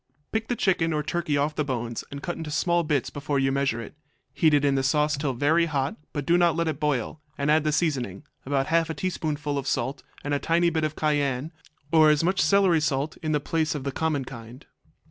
Pick 0.31 0.47
the 0.47 0.55
chicken 0.55 0.93
or 0.93 1.03
turkey 1.03 1.37
off 1.37 1.53
the 1.53 1.63
bones 1.63 2.03
and 2.09 2.23
cut 2.23 2.35
into 2.35 2.49
small 2.49 2.83
bits 2.83 3.11
before 3.11 3.37
you 3.37 3.51
measure 3.51 3.79
it. 3.79 3.93
Heat 4.33 4.51
it 4.55 4.65
in 4.65 4.73
the 4.73 4.81
sauce 4.81 5.15
till 5.15 5.33
very 5.35 5.67
hot, 5.67 5.95
but 6.11 6.25
do 6.25 6.39
not 6.39 6.55
let 6.55 6.67
it 6.67 6.79
boil, 6.79 7.21
and 7.37 7.51
add 7.51 7.63
the 7.63 7.71
seasoning, 7.71 8.23
about 8.43 8.65
half 8.65 8.89
a 8.89 8.95
teaspoonful 8.95 9.59
of 9.59 9.67
salt, 9.67 10.01
and 10.23 10.33
a 10.33 10.39
tiny 10.39 10.71
bit 10.71 10.83
of 10.85 10.95
cayenne, 10.95 11.51
or 11.91 12.09
as 12.09 12.23
much 12.23 12.41
celery 12.41 12.81
salt 12.81 13.15
in 13.17 13.31
the 13.31 13.39
place 13.39 13.75
of 13.75 13.83
the 13.83 13.91
common 13.91 14.25
kind. 14.25 14.65